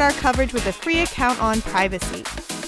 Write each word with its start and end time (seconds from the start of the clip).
support 0.00 0.14
our 0.14 0.20
coverage 0.20 0.54
with 0.54 0.66
a 0.66 0.72
free 0.72 1.00
account 1.00 1.42
on 1.42 1.60
Privacy, 1.60 2.22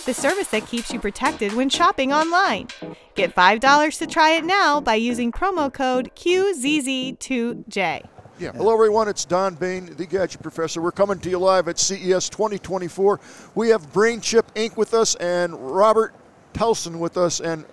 the 0.04 0.12
service 0.12 0.48
that 0.48 0.66
keeps 0.66 0.92
you 0.92 1.00
protected 1.00 1.54
when 1.54 1.70
shopping 1.70 2.12
online. 2.12 2.68
Get 3.14 3.34
$5 3.34 3.98
to 3.98 4.06
try 4.06 4.32
it 4.32 4.44
now 4.44 4.80
by 4.82 4.96
using 4.96 5.32
promo 5.32 5.72
code 5.72 6.10
QZZ2J. 6.14 8.06
Yeah. 8.38 8.52
Hello, 8.52 8.74
everyone. 8.74 9.08
It's 9.08 9.24
Don 9.24 9.54
Bain, 9.54 9.94
the 9.96 10.04
Gadget 10.04 10.42
Professor. 10.42 10.82
We're 10.82 10.92
coming 10.92 11.18
to 11.20 11.30
you 11.30 11.38
live 11.38 11.68
at 11.68 11.78
CES 11.78 12.28
2024. 12.28 13.20
We 13.54 13.68
have 13.70 13.90
BrainChip 13.92 14.52
Inc. 14.54 14.76
with 14.76 14.92
us 14.92 15.14
and 15.14 15.54
Robert 15.54 16.14
Telson 16.52 16.98
with 16.98 17.16
us, 17.16 17.40
and 17.40 17.64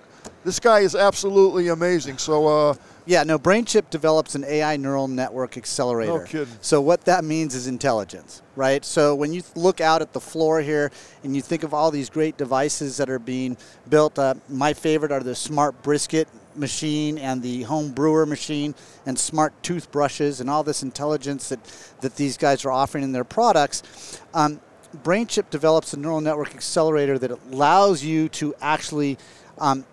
this 0.45 0.59
guy 0.59 0.79
is 0.79 0.95
absolutely 0.95 1.67
amazing. 1.67 2.17
So, 2.17 2.47
uh, 2.47 2.75
Yeah, 3.09 3.23
no, 3.23 3.39
BrainChip 3.39 3.89
develops 3.89 4.35
an 4.35 4.43
AI 4.43 4.77
neural 4.77 5.07
network 5.07 5.57
accelerator. 5.57 6.19
No 6.19 6.23
kidding. 6.25 6.53
So 6.61 6.79
what 6.79 7.05
that 7.05 7.23
means 7.23 7.55
is 7.55 7.65
intelligence, 7.65 8.43
right? 8.55 8.85
So 8.85 9.15
when 9.15 9.33
you 9.33 9.41
look 9.55 9.81
out 9.81 10.03
at 10.03 10.13
the 10.13 10.19
floor 10.19 10.61
here 10.61 10.91
and 11.23 11.35
you 11.35 11.41
think 11.41 11.63
of 11.63 11.73
all 11.73 11.89
these 11.89 12.07
great 12.07 12.37
devices 12.37 12.97
that 12.97 13.09
are 13.09 13.17
being 13.17 13.57
built, 13.89 14.19
uh, 14.19 14.35
my 14.47 14.73
favorite 14.73 15.11
are 15.11 15.21
the 15.21 15.33
smart 15.33 15.81
brisket 15.81 16.27
machine 16.55 17.17
and 17.17 17.41
the 17.41 17.63
home 17.63 17.93
brewer 17.93 18.27
machine 18.27 18.75
and 19.07 19.17
smart 19.17 19.55
toothbrushes 19.63 20.39
and 20.39 20.47
all 20.47 20.61
this 20.61 20.83
intelligence 20.83 21.49
that, 21.49 21.59
that 22.01 22.15
these 22.15 22.37
guys 22.37 22.63
are 22.63 22.71
offering 22.71 23.03
in 23.03 23.11
their 23.11 23.23
products. 23.23 24.21
Um, 24.35 24.61
BrainChip 24.97 25.49
develops 25.49 25.93
a 25.93 25.97
neural 25.97 26.21
network 26.21 26.53
accelerator 26.53 27.17
that 27.17 27.31
allows 27.31 28.03
you 28.03 28.29
to 28.29 28.53
actually 28.61 29.17
um, 29.57 29.83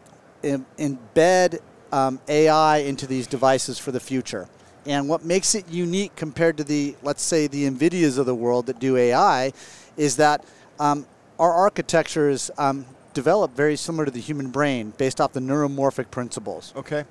em- 0.45 0.67
embed 0.77 1.61
um, 1.93 2.21
AI 2.29 2.79
into 2.79 3.07
these 3.07 3.27
devices 3.27 3.79
for 3.79 3.93
the 3.93 4.01
future. 4.01 4.49
And 4.87 5.09
what 5.09 5.25
makes 5.25 5.55
it 5.55 5.69
unique 5.69 6.15
compared 6.15 6.57
to 6.59 6.65
the, 6.65 6.95
let's 7.03 7.23
say, 7.23 7.47
the 7.49 7.69
NVIDIAs 7.69 8.19
of 8.19 8.27
the 8.27 8.35
world 8.35 8.67
that 8.67 8.79
do 8.79 8.97
AI 8.97 9.53
is 9.97 10.17
that 10.17 10.45
um, 10.79 11.07
our 11.39 11.53
architecture 11.53 12.29
is 12.29 12.51
um, 12.57 12.87
developed 13.15 13.57
very 13.57 13.77
similar 13.77 14.05
to 14.05 14.11
the 14.11 14.21
human 14.21 14.51
brain 14.51 14.93
based 14.97 15.21
off 15.21 15.33
the 15.33 15.41
neuromorphic 15.41 16.11
principles. 16.11 16.73
okay. 16.77 17.05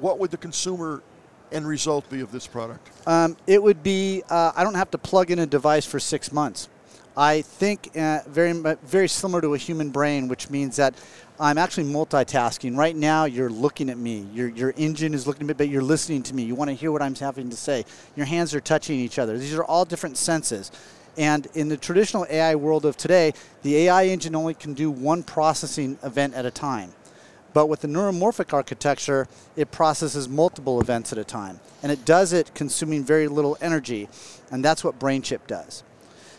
What 0.00 0.18
would 0.18 0.30
the 0.30 0.36
consumer 0.36 1.02
end 1.52 1.66
result 1.66 2.08
be 2.10 2.20
of 2.20 2.30
this 2.30 2.46
product? 2.46 2.90
Um, 3.06 3.36
it 3.46 3.62
would 3.62 3.82
be 3.82 4.22
uh, 4.28 4.52
I 4.54 4.62
don't 4.62 4.74
have 4.74 4.90
to 4.90 4.98
plug 4.98 5.30
in 5.30 5.38
a 5.38 5.46
device 5.46 5.86
for 5.86 5.98
six 5.98 6.32
months. 6.32 6.68
I 7.16 7.40
think 7.40 7.90
uh, 7.96 8.20
very 8.26 8.52
very 8.84 9.08
similar 9.08 9.40
to 9.40 9.54
a 9.54 9.58
human 9.58 9.90
brain, 9.90 10.28
which 10.28 10.50
means 10.50 10.76
that 10.76 10.94
I'm 11.38 11.58
actually 11.58 11.84
multitasking. 11.84 12.76
Right 12.76 12.96
now, 12.96 13.26
you're 13.26 13.50
looking 13.50 13.90
at 13.90 13.98
me. 13.98 14.26
Your 14.32 14.48
your 14.48 14.72
engine 14.76 15.12
is 15.12 15.26
looking 15.26 15.42
at 15.42 15.48
me, 15.48 15.54
but 15.54 15.68
you're 15.68 15.82
listening 15.82 16.22
to 16.24 16.34
me. 16.34 16.44
You 16.44 16.54
want 16.54 16.70
to 16.70 16.74
hear 16.74 16.90
what 16.90 17.02
I'm 17.02 17.14
having 17.14 17.50
to 17.50 17.56
say. 17.56 17.84
Your 18.16 18.26
hands 18.26 18.54
are 18.54 18.60
touching 18.60 18.98
each 18.98 19.18
other. 19.18 19.36
These 19.36 19.54
are 19.54 19.64
all 19.64 19.84
different 19.84 20.16
senses. 20.16 20.70
And 21.18 21.46
in 21.54 21.68
the 21.68 21.76
traditional 21.76 22.26
AI 22.30 22.54
world 22.54 22.84
of 22.84 22.96
today, 22.96 23.32
the 23.62 23.76
AI 23.76 24.06
engine 24.06 24.34
only 24.34 24.54
can 24.54 24.74
do 24.74 24.90
one 24.90 25.22
processing 25.22 25.98
event 26.02 26.34
at 26.34 26.44
a 26.44 26.50
time. 26.50 26.92
But 27.54 27.66
with 27.66 27.80
the 27.80 27.88
neuromorphic 27.88 28.52
architecture, 28.52 29.28
it 29.56 29.70
processes 29.70 30.28
multiple 30.28 30.78
events 30.78 31.12
at 31.12 31.18
a 31.18 31.24
time. 31.24 31.60
And 31.82 31.90
it 31.90 32.04
does 32.04 32.34
it 32.34 32.54
consuming 32.54 33.02
very 33.02 33.28
little 33.28 33.56
energy. 33.62 34.10
And 34.50 34.62
that's 34.62 34.84
what 34.84 34.98
BrainChip 34.98 35.46
does. 35.46 35.82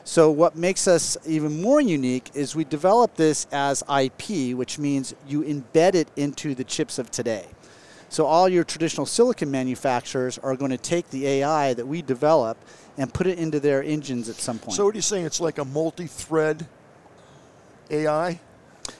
So, 0.07 0.31
what 0.31 0.55
makes 0.55 0.87
us 0.87 1.17
even 1.27 1.61
more 1.61 1.81
unique 1.81 2.31
is 2.33 2.55
we 2.55 2.63
develop 2.63 3.15
this 3.15 3.45
as 3.51 3.83
IP, 3.93 4.55
which 4.55 4.79
means 4.79 5.13
you 5.27 5.41
embed 5.41 5.95
it 5.95 6.07
into 6.15 6.55
the 6.55 6.63
chips 6.63 6.97
of 6.97 7.11
today. 7.11 7.45
So, 8.07 8.25
all 8.25 8.47
your 8.47 8.63
traditional 8.63 9.05
silicon 9.05 9.51
manufacturers 9.51 10.37
are 10.37 10.55
going 10.55 10.71
to 10.71 10.77
take 10.77 11.09
the 11.09 11.27
AI 11.27 11.73
that 11.73 11.85
we 11.85 12.01
develop 12.01 12.57
and 12.97 13.13
put 13.13 13.27
it 13.27 13.37
into 13.37 13.59
their 13.59 13.83
engines 13.83 14.29
at 14.29 14.37
some 14.37 14.59
point. 14.59 14.77
So, 14.77 14.85
what 14.85 14.95
are 14.95 14.97
you 14.97 15.01
saying? 15.01 15.25
It's 15.25 15.41
like 15.41 15.57
a 15.57 15.65
multi 15.65 16.07
thread 16.07 16.65
AI? 17.89 18.39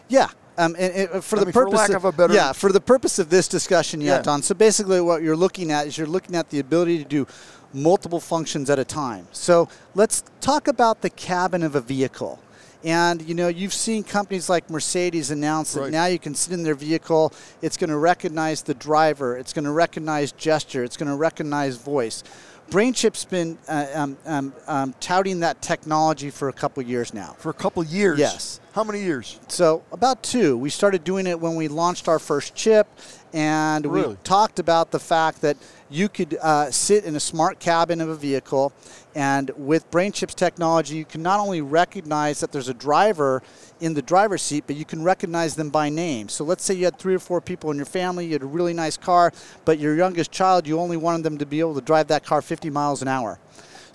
Yeah. 0.10 0.28
Um, 0.58 0.76
and, 0.78 0.92
and 1.14 1.24
for 1.24 1.38
I 1.38 1.40
the 1.40 1.46
mean, 1.46 1.54
for 1.54 1.66
purpose 1.66 1.80
lack 1.80 1.90
of 1.92 2.04
a 2.04 2.12
better- 2.12 2.34
yeah, 2.34 2.52
for 2.52 2.72
the 2.72 2.82
purpose 2.82 3.20
of 3.20 3.30
this 3.30 3.48
discussion, 3.48 4.02
yeah, 4.02 4.18
Yeah. 4.18 4.22
Don. 4.24 4.42
So 4.42 4.56
basically, 4.56 5.00
what 5.00 5.22
you're 5.22 5.36
looking 5.38 5.72
at 5.72 5.88
is 5.88 5.98
you're 5.98 6.08
looking 6.08 6.36
at 6.36 6.50
the 6.50 6.60
ability 6.60 6.98
to 6.98 7.06
do 7.06 7.28
multiple 7.74 8.20
functions 8.20 8.70
at 8.70 8.80
a 8.80 8.86
time. 8.86 9.28
So 9.32 9.68
let's 9.96 10.24
talk 10.42 10.68
about 10.68 11.02
the 11.02 11.10
cabin 11.10 11.64
of 11.64 11.76
a 11.76 11.82
vehicle. 11.82 12.40
And 12.84 13.22
you 13.24 13.34
know, 13.34 13.48
you've 13.48 13.74
seen 13.74 14.04
companies 14.04 14.50
like 14.50 14.70
Mercedes 14.70 15.32
announce 15.32 15.74
that 15.74 15.82
Right. 15.82 15.92
now 15.92 16.06
you 16.06 16.20
can 16.20 16.36
sit 16.36 16.54
in 16.54 16.64
their 16.64 16.76
vehicle. 16.76 17.34
It's 17.62 17.76
going 17.76 17.90
to 17.90 17.98
recognize 17.98 18.62
the 18.62 18.74
driver. 18.76 19.38
It's 19.38 19.52
going 19.52 19.66
to 19.66 19.72
recognize 19.72 20.32
gesture. 20.32 20.84
It's 20.84 20.96
going 20.96 21.10
to 21.10 21.16
recognize 21.16 21.76
voice. 21.78 22.24
BrainChip's 22.70 23.26
been 23.26 23.58
uh, 23.68 23.86
um, 23.96 24.18
um, 24.26 24.54
um, 24.68 24.94
touting 25.00 25.40
that 25.40 25.62
technology 25.62 26.30
for 26.30 26.50
a 26.50 26.54
couple 26.54 26.84
years 26.84 27.14
now. 27.14 27.36
For 27.40 27.50
a 27.50 27.54
couple 27.54 27.84
years? 27.84 28.20
Yes. 28.20 28.60
How 28.78 28.84
many 28.84 29.02
years? 29.02 29.40
So 29.48 29.82
about 29.92 30.22
two. 30.22 30.56
We 30.56 30.70
started 30.70 31.04
doing 31.04 31.26
it 31.26 31.40
when 31.40 31.56
we 31.56 31.68
launched 31.68 32.08
our 32.08 32.20
first 32.20 32.54
chip, 32.54 32.86
and 33.34 33.84
Really? 33.88 34.10
we 34.10 34.16
talked 34.24 34.60
about 34.60 34.92
the 34.92 35.00
fact 35.00 35.42
that 35.42 35.58
you 35.90 36.08
could 36.08 36.38
uh, 36.40 36.70
sit 36.70 37.04
in 37.04 37.16
a 37.16 37.20
smart 37.20 37.60
cabin 37.60 38.02
of 38.02 38.10
a 38.10 38.16
vehicle, 38.16 38.72
and 39.16 39.50
with 39.58 39.90
BrainChip's 39.90 40.36
technology, 40.36 40.96
you 40.96 41.06
can 41.06 41.24
not 41.24 41.40
only 41.40 41.60
recognize 41.60 42.40
that 42.42 42.52
there's 42.52 42.70
a 42.70 42.74
driver 42.76 43.42
in 43.80 43.96
the 43.96 44.04
driver's 44.04 44.44
seat, 44.44 44.66
but 44.68 44.76
you 44.76 44.86
can 44.86 45.02
recognize 45.02 45.56
them 45.56 45.72
by 45.72 45.90
name. 45.90 46.30
So 46.30 46.44
let's 46.44 46.64
say 46.64 46.76
you 46.76 46.86
had 46.86 47.00
three 47.00 47.16
or 47.16 47.20
four 47.20 47.42
people 47.42 47.72
in 47.72 47.78
your 47.78 47.88
family, 47.88 48.28
you 48.28 48.34
had 48.34 48.44
a 48.44 48.46
really 48.46 48.76
nice 48.76 48.96
car, 48.96 49.34
but 49.66 49.80
your 49.80 49.96
youngest 49.96 50.32
child, 50.32 50.68
you 50.68 50.80
only 50.80 50.98
wanted 50.98 51.24
them 51.24 51.40
to 51.40 51.48
be 51.48 51.62
able 51.62 51.74
to 51.74 51.82
drive 51.82 52.10
that 52.10 52.24
car 52.24 52.44
50 52.44 52.70
miles 52.70 53.02
an 53.02 53.08
hour. 53.08 53.40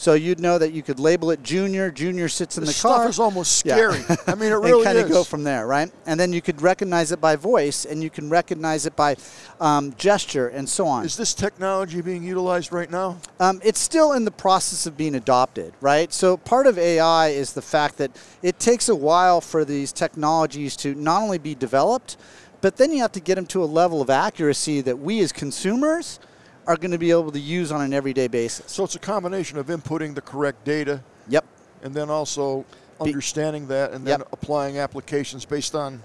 So 0.03 0.15
you'd 0.15 0.41
know 0.41 0.59
that 0.59 0.73
you 0.73 0.83
could 0.83 0.99
label 0.99 1.31
it 1.31 1.45
Junior. 1.45 1.89
Junior 1.93 2.29
sits 2.29 2.59
in 2.59 2.65
This 2.65 2.71
the 2.75 2.79
stuff 2.81 2.97
car. 2.97 3.09
is 3.09 3.21
almost 3.21 3.65
Yeah. 3.65 3.75
scary. 3.77 4.05
I 4.27 4.35
mean, 4.35 4.51
it 4.51 4.57
really 4.57 4.83
kind 4.83 4.99
of 4.99 5.09
go 5.09 5.23
from 5.23 5.45
there, 5.45 5.65
right? 5.65 5.93
And 6.07 6.19
then 6.19 6.33
you 6.33 6.43
could 6.43 6.61
recognize 6.61 7.13
it 7.13 7.21
by 7.21 7.37
voice, 7.37 7.85
and 7.85 8.03
you 8.03 8.11
can 8.11 8.29
recognize 8.29 8.85
it 8.85 8.97
by 8.97 9.15
um, 9.61 9.95
gesture, 9.97 10.49
and 10.49 10.69
so 10.69 10.89
on. 10.89 11.05
Is 11.05 11.17
this 11.17 11.35
technology 11.35 12.01
being 12.01 12.25
utilized 12.25 12.73
right 12.73 12.91
now? 12.91 13.19
Um, 13.39 13.61
it's 13.63 13.79
still 13.79 14.11
in 14.11 14.25
the 14.25 14.33
process 14.33 14.87
of 14.87 14.97
being 14.97 15.15
adopted, 15.15 15.73
right? 15.81 16.13
So 16.13 16.37
part 16.37 16.67
of 16.67 16.79
AI 16.79 17.29
is 17.29 17.53
the 17.53 17.63
fact 17.63 17.99
that 17.99 18.11
it 18.43 18.59
takes 18.59 18.89
a 18.89 18.97
while 18.97 19.41
for 19.41 19.65
these 19.65 19.93
technologies 19.93 20.75
to 20.79 20.97
not 20.97 21.23
only 21.23 21.39
be 21.39 21.55
developed, 21.55 22.17
but 22.61 22.77
then 22.77 22.91
you 22.91 23.03
have 23.03 23.13
to 23.13 23.21
get 23.21 23.37
them 23.37 23.47
to 23.47 23.63
a 23.63 23.67
level 23.67 24.03
of 24.03 24.11
accuracy 24.11 24.81
that 24.81 24.99
we 24.99 25.21
as 25.21 25.31
consumers 25.31 26.19
are 26.67 26.77
going 26.77 26.91
to 26.93 26.99
be 26.99 27.11
able 27.11 27.33
to 27.33 27.41
use 27.41 27.73
on 27.73 27.81
an 27.81 27.93
everyday 27.93 28.29
basis. 28.29 28.71
So 28.71 28.85
it's 28.85 28.95
a 28.95 28.99
combination 29.01 29.59
of 29.59 29.67
inputting 29.67 30.15
the 30.15 30.21
correct 30.21 30.65
data 30.65 31.03
Yep. 31.29 31.45
and 31.83 31.95
then 31.95 32.09
also 32.11 32.65
understanding 33.01 33.67
that 33.69 33.93
and 33.93 34.07
then 34.07 34.21
Yep. 34.21 34.29
applying 34.33 34.79
applications 34.79 35.45
based 35.45 35.75
on 35.75 36.03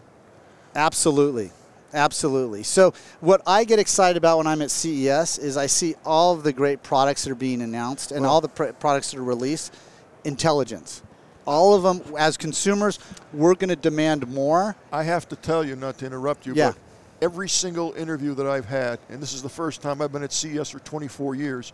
Absolutely. 0.76 1.52
Absolutely. 1.94 2.64
So, 2.64 2.94
what 3.22 3.42
I 3.48 3.64
get 3.64 3.80
excited 3.80 4.18
about 4.18 4.38
when 4.38 4.46
I'm 4.46 4.62
at 4.62 4.70
CES 4.70 5.38
is 5.40 5.56
I 5.58 5.66
see 5.68 5.96
all 6.06 6.34
of 6.34 6.44
the 6.44 6.52
great 6.52 6.84
products 6.84 7.24
that 7.24 7.32
are 7.32 7.36
being 7.36 7.62
announced 7.62 8.12
and 8.12 8.22
Well- 8.24 8.32
all 8.34 8.42
the 8.42 8.50
pr- 8.50 8.66
products 8.74 9.12
that 9.12 9.18
are 9.20 9.24
released. 9.24 9.74
Intelligence. 10.26 11.02
All 11.46 11.74
of 11.74 11.84
them, 11.84 12.02
as 12.18 12.36
consumers, 12.36 13.00
we're 13.34 13.56
going 13.56 13.70
to 13.70 13.76
demand 13.78 14.28
more. 14.28 14.76
I 14.92 15.04
have 15.04 15.30
to 15.30 15.36
tell 15.38 15.64
you, 15.66 15.76
not 15.78 15.98
to 16.00 16.06
interrupt 16.06 16.46
you, 16.46 16.54
Yeah. 16.54 16.72
but 16.72 16.78
every 17.22 17.50
single 17.50 17.94
interview 17.94 18.34
that 18.36 18.48
I've 18.48 18.66
had, 18.66 19.00
and 19.10 19.22
this 19.22 19.34
is 19.34 19.42
the 19.42 19.50
first 19.50 19.82
time 19.82 20.02
I've 20.02 20.12
been 20.12 20.24
at 20.24 20.32
CES 20.32 20.70
for 20.70 20.80
24 20.80 21.36
years, 21.36 21.74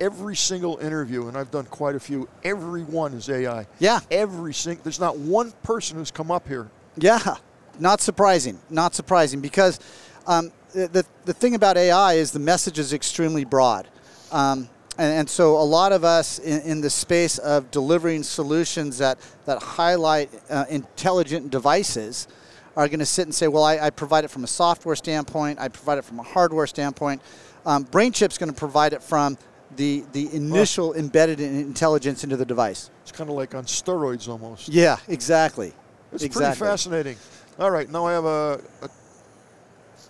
every 0.00 0.36
single 0.36 0.78
interview, 0.78 1.28
and 1.28 1.36
I've 1.36 1.50
done 1.50 1.66
quite 1.66 1.94
a 1.94 2.00
few, 2.00 2.28
every 2.42 2.82
one 2.82 3.14
is 3.14 3.28
AI. 3.28 3.66
Yeah. 3.78 4.00
Every 4.10 4.54
single, 4.54 4.82
there's 4.82 5.00
not 5.00 5.18
one 5.18 5.52
person 5.62 5.96
who's 5.96 6.10
come 6.10 6.30
up 6.30 6.46
here. 6.48 6.68
Yeah, 6.96 7.36
not 7.78 8.00
surprising. 8.00 8.58
Not 8.70 8.94
surprising 8.94 9.40
because 9.40 9.80
um, 10.26 10.52
the, 10.72 11.04
the, 11.24 11.32
thing 11.32 11.54
about 11.54 11.76
AI 11.76 12.14
is 12.14 12.32
the 12.32 12.38
message 12.38 12.78
is 12.78 12.92
extremely 12.92 13.44
broad. 13.44 13.88
Um, 14.32 14.68
and, 14.98 15.12
and 15.20 15.30
so 15.30 15.56
a 15.56 15.62
lot 15.62 15.92
of 15.92 16.04
us 16.04 16.38
in, 16.38 16.60
in 16.62 16.80
the 16.80 16.90
space 16.90 17.38
of 17.38 17.70
delivering 17.70 18.22
solutions 18.22 18.98
that, 18.98 19.18
that 19.44 19.62
highlight 19.62 20.30
uh, 20.50 20.64
intelligent 20.68 21.50
devices 21.50 22.28
are 22.76 22.88
going 22.88 22.98
to 23.00 23.06
sit 23.06 23.22
and 23.22 23.34
say, 23.34 23.48
well, 23.48 23.64
I, 23.64 23.78
I 23.78 23.90
provide 23.90 24.24
it 24.24 24.28
from 24.28 24.44
a 24.44 24.48
software 24.48 24.96
standpoint, 24.96 25.58
I 25.60 25.68
provide 25.68 25.98
it 25.98 26.04
from 26.04 26.18
a 26.18 26.22
hardware 26.22 26.66
standpoint. 26.66 27.22
Um, 27.66 27.84
BrainChip's 27.84 28.38
going 28.38 28.52
to 28.52 28.58
provide 28.58 28.92
it 28.92 29.02
from 29.02 29.38
the, 29.76 30.04
the 30.12 30.32
initial 30.34 30.94
embedded 30.94 31.40
in- 31.40 31.56
intelligence 31.60 32.24
into 32.24 32.36
the 32.36 32.44
device. 32.44 32.90
It's 33.02 33.12
kind 33.12 33.30
of 33.30 33.36
like 33.36 33.54
on 33.54 33.64
steroids 33.64 34.28
almost. 34.28 34.68
Yeah, 34.68 34.96
exactly. 35.08 35.72
It's 36.12 36.22
exactly. 36.22 36.58
pretty 36.58 36.70
fascinating. 36.70 37.16
All 37.58 37.70
right, 37.70 37.88
now 37.88 38.06
I 38.06 38.12
have 38.12 38.24
a, 38.24 38.60
a 38.82 38.88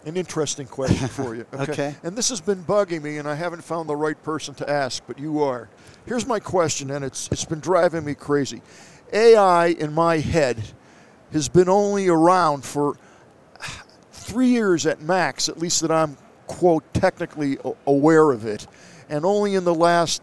an 0.06 0.16
interesting 0.16 0.66
question 0.66 1.08
for 1.08 1.34
you. 1.34 1.46
Okay. 1.54 1.94
And 2.02 2.16
this 2.16 2.28
has 2.28 2.40
been 2.40 2.62
bugging 2.64 3.02
me, 3.02 3.18
and 3.18 3.28
I 3.28 3.34
haven't 3.34 3.62
found 3.62 3.88
the 3.88 3.96
right 3.96 4.20
person 4.22 4.54
to 4.56 4.68
ask, 4.68 5.02
but 5.06 5.18
you 5.18 5.42
are. 5.42 5.68
Here's 6.04 6.26
my 6.26 6.40
question, 6.40 6.90
and 6.90 7.04
it's 7.04 7.28
it's 7.32 7.44
been 7.44 7.60
driving 7.60 8.04
me 8.04 8.14
crazy. 8.14 8.60
AI 9.12 9.68
in 9.68 9.92
my 9.92 10.18
head 10.18 10.62
has 11.34 11.48
been 11.48 11.68
only 11.68 12.08
around 12.08 12.64
for 12.64 12.96
three 14.12 14.48
years 14.48 14.86
at 14.86 15.02
max, 15.02 15.48
at 15.48 15.58
least 15.58 15.82
that 15.82 15.90
I'm 15.90 16.16
quote 16.46 16.84
technically 16.94 17.58
aware 17.86 18.30
of 18.30 18.46
it, 18.46 18.66
and 19.08 19.24
only 19.26 19.54
in 19.54 19.64
the 19.64 19.74
last 19.74 20.22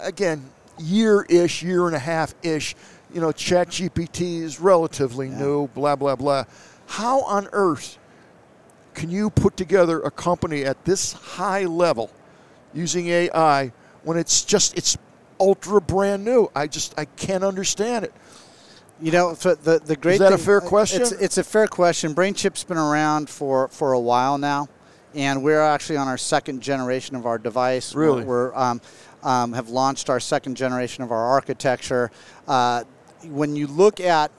again 0.00 0.48
year-ish, 0.78 1.62
year 1.62 1.86
and 1.86 1.96
a 1.96 1.98
half-ish. 1.98 2.74
You 3.12 3.20
know, 3.20 3.28
ChatGPT 3.28 4.42
is 4.42 4.60
relatively 4.60 5.28
Yeah. 5.28 5.38
new. 5.38 5.66
Blah 5.68 5.96
blah 5.96 6.16
blah. 6.16 6.44
How 6.86 7.22
on 7.22 7.48
earth 7.52 7.98
can 8.94 9.10
you 9.10 9.30
put 9.30 9.56
together 9.56 10.00
a 10.00 10.10
company 10.10 10.64
at 10.64 10.84
this 10.84 11.12
high 11.12 11.64
level 11.64 12.10
using 12.72 13.08
AI 13.08 13.72
when 14.04 14.16
it's 14.16 14.42
just 14.44 14.76
it's 14.78 14.96
ultra 15.40 15.80
brand 15.80 16.24
new? 16.24 16.48
I 16.54 16.68
just 16.68 16.94
I 16.96 17.06
can't 17.06 17.42
understand 17.42 18.04
it. 18.04 18.12
You 19.00 19.12
know, 19.12 19.34
the 19.34 19.80
the 19.84 19.96
great 19.96 20.14
is 20.14 20.18
that 20.20 20.32
a 20.32 20.38
fair 20.38 20.60
question? 20.60 21.02
It's, 21.02 21.12
it's 21.12 21.38
a 21.38 21.44
fair 21.44 21.66
question. 21.66 22.14
BrainChip's 22.14 22.64
been 22.64 22.78
around 22.78 23.28
for 23.28 23.68
for 23.68 23.92
a 23.92 24.00
while 24.00 24.38
now, 24.38 24.68
and 25.14 25.42
we're 25.42 25.60
actually 25.60 25.98
on 25.98 26.08
our 26.08 26.16
second 26.16 26.62
generation 26.62 27.14
of 27.14 27.26
our 27.26 27.36
device. 27.36 27.94
Really? 27.94 28.24
we're, 28.24 28.48
we're 28.48 28.56
um, 28.56 28.80
um, 29.22 29.52
have 29.52 29.68
launched 29.68 30.08
our 30.08 30.18
second 30.18 30.56
generation 30.56 31.04
of 31.04 31.12
our 31.12 31.26
architecture. 31.26 32.10
Uh, 32.48 32.84
when 33.24 33.54
you 33.54 33.66
look 33.66 34.00
at 34.00 34.30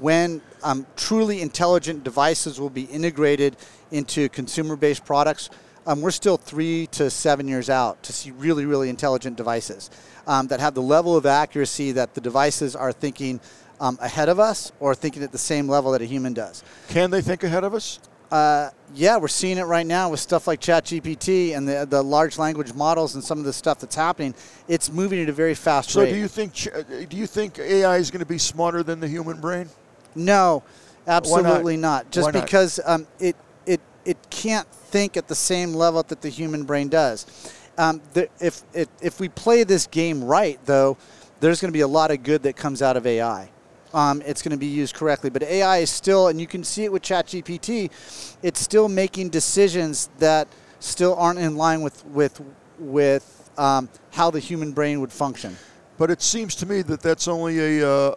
when 0.00 0.40
um, 0.62 0.86
truly 0.96 1.42
intelligent 1.42 2.02
devices 2.02 2.58
will 2.58 2.70
be 2.70 2.84
integrated 2.84 3.56
into 3.90 4.28
consumer-based 4.30 5.04
products, 5.04 5.50
um, 5.86 6.00
we're 6.00 6.10
still 6.12 6.36
three 6.36 6.86
to 6.92 7.10
seven 7.10 7.46
years 7.46 7.68
out 7.68 8.02
to 8.04 8.12
see 8.12 8.30
really, 8.30 8.64
really 8.64 8.88
intelligent 8.88 9.36
devices 9.36 9.90
um, 10.26 10.46
that 10.46 10.60
have 10.60 10.74
the 10.74 10.82
level 10.82 11.16
of 11.16 11.26
accuracy 11.26 11.92
that 11.92 12.14
the 12.14 12.20
devices 12.20 12.76
are 12.76 12.92
thinking 12.92 13.40
um, 13.82 13.98
ahead 14.00 14.28
of 14.28 14.38
us 14.38 14.70
or 14.78 14.94
thinking 14.94 15.22
at 15.24 15.32
the 15.32 15.38
same 15.38 15.68
level 15.68 15.90
that 15.90 16.00
a 16.00 16.04
human 16.04 16.32
does. 16.32 16.62
Can 16.88 17.10
they 17.10 17.20
think 17.20 17.42
ahead 17.42 17.64
of 17.64 17.74
us? 17.74 17.98
Uh, 18.30 18.70
yeah, 18.94 19.18
we're 19.18 19.28
seeing 19.28 19.58
it 19.58 19.64
right 19.64 19.86
now 19.86 20.08
with 20.08 20.20
stuff 20.20 20.46
like 20.46 20.60
ChatGPT 20.60 21.54
and 21.54 21.68
the, 21.68 21.84
the 21.84 22.00
large 22.00 22.38
language 22.38 22.72
models 22.72 23.14
and 23.14 23.22
some 23.22 23.38
of 23.38 23.44
the 23.44 23.52
stuff 23.52 23.80
that's 23.80 23.96
happening. 23.96 24.34
It's 24.68 24.90
moving 24.90 25.20
at 25.20 25.28
a 25.28 25.32
very 25.32 25.54
fast 25.54 25.90
So 25.90 26.00
rate. 26.00 26.06
So, 26.06 26.14
do 26.14 26.20
you 26.20 26.28
think 26.28 26.68
uh, 26.74 27.04
do 27.10 27.16
you 27.16 27.26
think 27.26 27.58
AI 27.58 27.96
is 27.96 28.10
going 28.10 28.20
to 28.20 28.26
be 28.26 28.38
smarter 28.38 28.82
than 28.82 29.00
the 29.00 29.08
human 29.08 29.38
brain? 29.38 29.68
No, 30.14 30.62
absolutely 31.06 31.76
not? 31.76 32.10
Just 32.10 32.32
not? 32.32 32.42
because 32.42 32.80
um, 32.86 33.06
it 33.18 33.36
it 33.66 33.82
it 34.06 34.16
can't 34.30 34.68
think 34.68 35.18
at 35.18 35.28
the 35.28 35.34
same 35.34 35.74
level 35.74 36.02
that 36.04 36.22
the 36.22 36.30
human 36.30 36.64
brain 36.64 36.88
does. 36.88 37.26
Um, 37.76 38.00
the, 38.14 38.30
if, 38.40 38.62
if 38.72 38.88
if 39.02 39.20
we 39.20 39.28
play 39.28 39.64
this 39.64 39.86
game 39.86 40.24
right, 40.24 40.58
though, 40.64 40.96
there's 41.40 41.60
going 41.60 41.70
to 41.70 41.76
be 41.76 41.80
a 41.82 41.88
lot 41.88 42.10
of 42.10 42.22
good 42.22 42.44
that 42.44 42.56
comes 42.56 42.80
out 42.80 42.96
of 42.96 43.06
AI. 43.06 43.50
Um, 43.94 44.22
it's 44.24 44.42
going 44.42 44.52
to 44.52 44.56
be 44.58 44.66
used 44.66 44.94
correctly, 44.94 45.30
but 45.30 45.42
AI 45.42 45.78
is 45.78 45.90
still, 45.90 46.28
and 46.28 46.40
you 46.40 46.46
can 46.46 46.64
see 46.64 46.84
it 46.84 46.92
with 46.92 47.02
ChatGPT, 47.02 47.90
it's 48.42 48.60
still 48.60 48.88
making 48.88 49.28
decisions 49.30 50.08
that 50.18 50.48
still 50.80 51.14
aren't 51.16 51.38
in 51.38 51.56
line 51.56 51.82
with 51.82 52.04
with 52.06 52.40
with 52.78 53.50
um, 53.58 53.88
how 54.12 54.30
the 54.30 54.40
human 54.40 54.72
brain 54.72 55.00
would 55.00 55.12
function. 55.12 55.56
But 55.98 56.10
it 56.10 56.22
seems 56.22 56.54
to 56.56 56.66
me 56.66 56.82
that 56.82 57.00
that's 57.02 57.28
only 57.28 57.80
a 57.80 57.88
uh, 57.88 58.14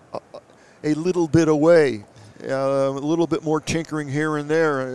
a- 0.84 0.96
little 0.96 1.28
bit 1.28 1.48
away. 1.48 2.06
Uh, 2.44 2.90
a 2.90 2.90
little 2.92 3.26
bit 3.26 3.44
more 3.44 3.62
tinkering 3.62 4.10
here 4.10 4.38
and 4.38 4.50
there. 4.50 4.82
Uh, 4.82 4.86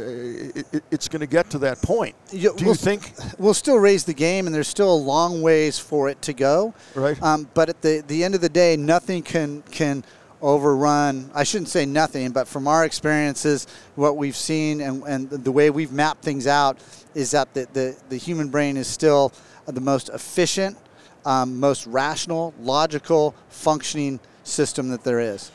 it, 0.54 0.66
it, 0.72 0.84
it's 0.90 1.08
going 1.08 1.20
to 1.20 1.26
get 1.26 1.48
to 1.50 1.58
that 1.58 1.80
point. 1.82 2.14
You- 2.30 2.52
Do 2.54 2.60
you 2.64 2.66
we'll- 2.66 2.74
think? 2.74 3.12
we'll 3.38 3.54
still 3.54 3.78
raise 3.78 4.04
the 4.04 4.12
game, 4.14 4.46
and 4.46 4.54
there's 4.54 4.68
still 4.68 4.92
a 4.92 5.02
long 5.14 5.40
ways 5.42 5.78
for 5.78 6.08
it 6.10 6.20
to 6.22 6.32
go. 6.34 6.74
Right. 6.94 7.20
Um, 7.22 7.48
but 7.54 7.68
at 7.68 7.80
the 7.82 8.04
the 8.06 8.24
end 8.24 8.34
of 8.34 8.40
the 8.40 8.48
day, 8.50 8.76
nothing 8.76 9.22
can 9.22 9.62
can 9.70 10.04
overrun. 10.42 11.30
I 11.34 11.44
shouldn't 11.44 11.68
say 11.68 11.86
nothing, 11.86 12.30
but 12.30 12.48
from 12.48 12.66
our 12.66 12.84
experiences, 12.84 13.66
what 13.94 14.16
we've 14.16 14.36
seen 14.36 14.80
and, 14.80 15.02
and 15.04 15.30
the 15.30 15.52
way 15.52 15.70
we've 15.70 15.92
mapped 15.92 16.22
things 16.22 16.46
out 16.46 16.78
is 17.14 17.30
that 17.32 17.52
the 17.54 17.68
the, 17.72 17.96
the 18.08 18.16
human 18.16 18.48
brain 18.48 18.76
is 18.76 18.86
still 18.86 19.32
the 19.66 19.80
most 19.80 20.08
efficient, 20.08 20.76
um, 21.24 21.58
most 21.60 21.86
rational, 21.86 22.54
logical, 22.60 23.34
functioning 23.48 24.20
system 24.44 24.88
that 24.88 25.04
there 25.04 25.20
is. 25.20 25.50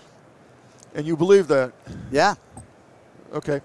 And 0.93 1.05
you 1.05 1.17
believe 1.17 1.47
that? 1.47 1.73
Yeah. 2.11 2.35
Okay. 3.33 3.61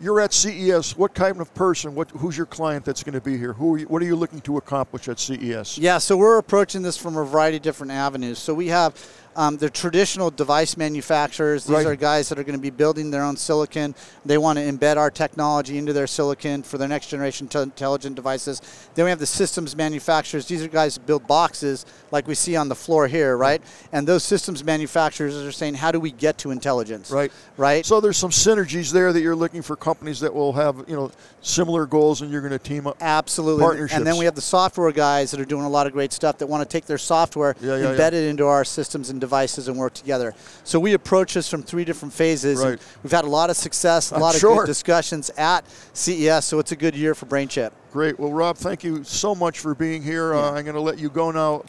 You're 0.00 0.20
at 0.20 0.32
CES. 0.32 0.96
What 0.96 1.14
kind 1.14 1.40
of 1.40 1.54
person? 1.54 1.94
What? 1.94 2.10
Who's 2.10 2.36
your 2.36 2.46
client 2.46 2.84
that's 2.84 3.04
going 3.04 3.14
to 3.14 3.20
be 3.20 3.38
here? 3.38 3.52
Who? 3.52 3.74
Are 3.74 3.78
you, 3.78 3.86
what 3.86 4.02
are 4.02 4.04
you 4.04 4.16
looking 4.16 4.40
to 4.42 4.56
accomplish 4.56 5.08
at 5.08 5.20
CES? 5.20 5.78
Yeah, 5.78 5.98
so 5.98 6.16
we're 6.16 6.38
approaching 6.38 6.82
this 6.82 6.96
from 6.96 7.16
a 7.16 7.24
variety 7.24 7.58
of 7.58 7.62
different 7.62 7.92
avenues. 7.92 8.38
So 8.38 8.52
we 8.52 8.66
have 8.68 8.94
um, 9.36 9.56
the 9.56 9.68
traditional 9.70 10.30
device 10.30 10.76
manufacturers. 10.76 11.64
These 11.64 11.74
Right. 11.76 11.86
are 11.86 11.96
guys 11.96 12.28
that 12.28 12.38
are 12.38 12.44
going 12.44 12.58
to 12.58 12.62
be 12.62 12.70
building 12.70 13.10
their 13.10 13.22
own 13.22 13.36
silicon. 13.36 13.94
They 14.24 14.38
want 14.38 14.58
to 14.58 14.64
embed 14.64 14.96
our 14.96 15.10
technology 15.10 15.78
into 15.78 15.92
their 15.92 16.06
silicon 16.06 16.62
for 16.62 16.78
their 16.78 16.88
next 16.88 17.08
generation 17.08 17.48
t- 17.48 17.58
intelligent 17.58 18.16
devices. 18.16 18.60
Then 18.94 19.04
we 19.04 19.10
have 19.10 19.18
the 19.18 19.26
systems 19.26 19.76
manufacturers. 19.76 20.46
These 20.46 20.62
are 20.62 20.68
guys 20.68 20.94
that 20.94 21.06
build 21.06 21.26
boxes 21.26 21.84
like 22.10 22.26
we 22.28 22.34
see 22.34 22.56
on 22.56 22.68
the 22.68 22.74
floor 22.74 23.08
here, 23.08 23.36
right? 23.36 23.60
And 23.92 24.06
those 24.06 24.22
systems 24.24 24.62
manufacturers 24.64 25.34
are 25.36 25.52
saying, 25.52 25.74
how 25.74 25.90
do 25.90 25.98
we 26.00 26.10
get 26.12 26.38
to 26.38 26.50
intelligence? 26.50 27.10
Right. 27.10 27.32
Right. 27.56 27.84
So 27.84 28.00
there's 28.00 28.16
some 28.16 28.30
synergies 28.30 28.92
there 28.92 29.12
that 29.12 29.20
you're 29.20 29.36
looking 29.36 29.62
for 29.62 29.76
companies 29.76 30.20
that 30.20 30.32
will 30.32 30.52
have 30.52 30.84
you 30.88 30.96
know 30.96 31.10
similar 31.40 31.86
goals, 31.86 32.22
and 32.22 32.30
you're 32.30 32.40
going 32.40 32.52
to 32.52 32.58
team 32.58 32.86
up. 32.86 32.96
Absolutely. 33.00 33.62
Partnerships. 33.62 33.96
And 33.98 34.06
then 34.06 34.16
we 34.16 34.24
have 34.24 34.34
the 34.34 34.40
software 34.40 34.90
guys 34.92 35.30
that 35.30 35.40
are 35.40 35.44
doing 35.44 35.64
a 35.64 35.68
lot 35.68 35.86
of 35.86 35.92
great 35.92 36.12
stuff 36.12 36.38
that 36.38 36.46
want 36.46 36.62
to 36.68 36.72
take 36.72 36.86
their 36.86 36.98
software, 36.98 37.54
Yeah, 37.60 37.76
yeah, 37.76 37.84
embed 37.86 38.08
it 38.12 38.28
into 38.28 38.46
our 38.46 38.64
systems 38.64 39.10
and 39.10 39.20
devices, 39.24 39.68
and 39.68 39.76
work 39.78 39.94
together. 39.94 40.34
So 40.64 40.78
we 40.78 40.92
approach 40.92 41.34
this 41.34 41.48
from 41.48 41.62
three 41.62 41.84
different 41.84 42.12
phases. 42.14 42.60
and 42.60 42.70
Right. 42.72 42.80
We've 43.02 43.12
had 43.12 43.24
a 43.24 43.28
lot 43.28 43.48
of 43.50 43.56
success, 43.56 44.12
a 44.12 44.16
I'm 44.16 44.20
lot 44.20 44.34
of 44.34 44.40
sure. 44.40 44.60
good 44.60 44.66
discussions 44.66 45.30
at 45.36 45.64
CES. 45.94 46.44
So 46.44 46.58
it's 46.58 46.72
a 46.72 46.76
good 46.76 46.94
year 46.94 47.14
for 47.14 47.26
BrainChip. 47.26 47.70
Great. 47.92 48.18
Well, 48.18 48.32
Rob, 48.32 48.56
thank 48.56 48.84
you 48.84 49.04
so 49.04 49.34
much 49.34 49.60
for 49.60 49.74
being 49.74 50.02
here. 50.02 50.34
Uh, 50.34 50.52
I'm 50.52 50.64
going 50.64 50.74
to 50.74 50.80
let 50.80 50.98
you 50.98 51.08
go 51.10 51.30
now. 51.30 51.64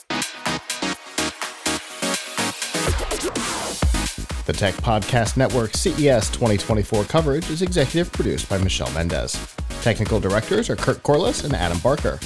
The 4.46 4.54
Tech 4.54 4.76
Podcast 4.76 5.38
Network 5.38 5.76
CES 5.76 6.30
2024 6.30 7.06
coverage 7.06 7.50
is 7.50 7.64
executive 7.64 8.12
produced 8.12 8.48
by 8.48 8.60
Michelle 8.60 8.92
Mendez. 8.92 9.36
Technical 9.82 10.20
directors 10.20 10.70
are 10.70 10.76
Kurt 10.76 11.02
Corliss 11.02 11.44
and 11.44 11.56
Adam 11.56 11.80
Barker. 11.80 12.20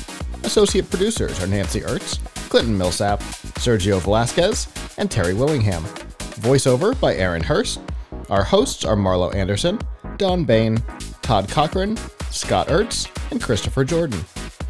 Associate 0.43 0.89
producers 0.89 1.41
are 1.41 1.47
Nancy 1.47 1.79
Ertz, 1.81 2.19
Clinton 2.49 2.77
Millsap, 2.77 3.19
Sergio 3.59 3.99
Velasquez, 4.01 4.65
and 4.99 5.09
Terry 5.09 5.33
Willingham. 5.33 5.83
Voiceover 6.41 6.99
by 6.99 7.15
Aaron 7.15 7.41
Hurst. 7.41 7.81
Our 8.29 8.43
hosts 8.43 8.85
are 8.85 8.95
Marlo 8.95 9.33
Anderson, 9.33 9.79
Don 10.17 10.45
Bain, 10.45 10.77
Todd 11.23 11.49
Cochran, 11.49 11.97
Scott 12.29 12.67
Ertz, 12.67 13.09
and 13.31 13.41
Christopher 13.41 13.83
Jordan. 13.83 14.23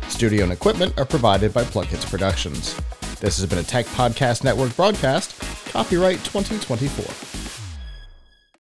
Studio 0.08 0.44
and 0.44 0.54
equipment 0.54 0.98
are 0.98 1.06
provided 1.06 1.54
by 1.54 1.64
Plug 1.64 1.86
Hits 1.86 2.10
Productions. 2.10 2.80
This 3.20 3.38
has 3.38 3.46
been 3.46 3.60
a 3.60 3.64
Tech 3.64 3.86
Podcast 3.88 4.44
Network 4.44 4.76
broadcast, 4.76 5.38
copyright 5.72 6.24
2024. 6.24 7.29